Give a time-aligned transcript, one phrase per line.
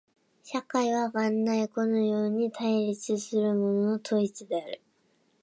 [0.41, 4.81] 社会は元来このように対立するものの統一である。